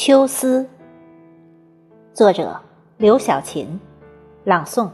[0.00, 0.64] 秋思，
[2.14, 2.60] 作者
[2.98, 3.80] 刘晓琴，
[4.44, 4.88] 朗诵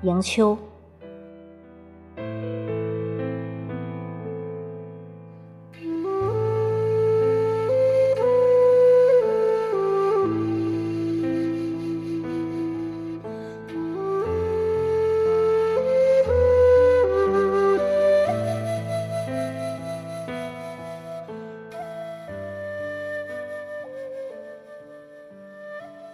[0.00, 0.56] 迎秋。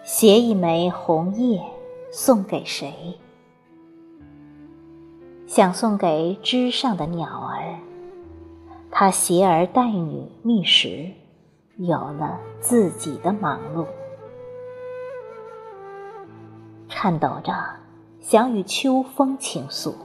[0.05, 1.63] 携一枚红叶
[2.11, 3.17] 送给谁？
[5.47, 7.79] 想送给枝上的鸟儿，
[8.91, 11.09] 它携儿带女觅食，
[11.77, 13.85] 有了自己的忙碌。
[16.89, 17.53] 颤抖着
[18.19, 19.95] 想与秋风倾诉，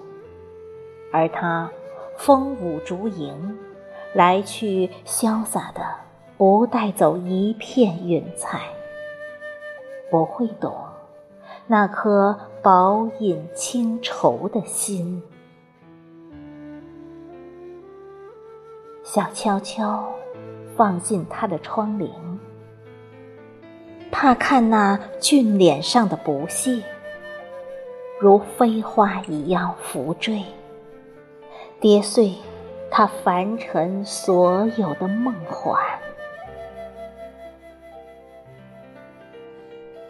[1.13, 1.69] 而它
[2.17, 3.59] 风舞竹影，
[4.15, 5.83] 来去潇洒的，
[6.37, 8.61] 不带走一片云彩。
[10.11, 10.75] 不会懂
[11.67, 15.23] 那颗饱饮清愁的心，
[19.05, 20.09] 想悄悄
[20.77, 22.09] 放进他的窗棂，
[24.11, 26.83] 怕看那俊脸上的不屑，
[28.19, 30.43] 如飞花一样浮坠，
[31.81, 32.35] 跌碎
[32.91, 35.79] 他凡尘所有的梦幻。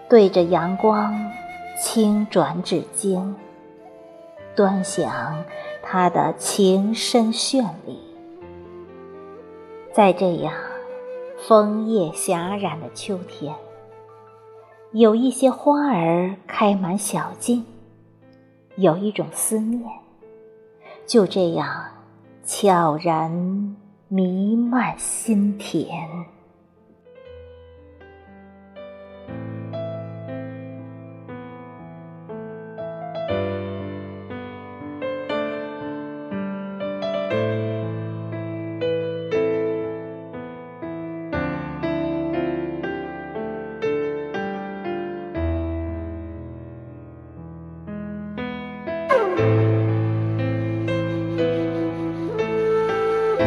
[0.09, 1.15] 对着阳光，
[1.79, 3.35] 轻转指尖，
[4.57, 5.45] 端详
[5.83, 8.01] 他的情深绚丽。
[9.93, 10.55] 在这样
[11.47, 13.55] 枫叶霞染的秋天，
[14.93, 17.63] 有一些花儿开满小径，
[18.77, 19.83] 有一种思念，
[21.07, 21.69] 就这样
[22.45, 23.77] 悄然
[24.09, 26.09] 弥漫心田。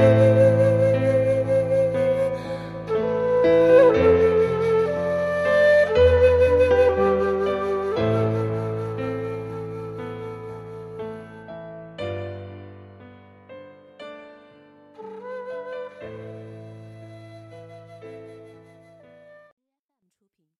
[0.02, 0.51] Música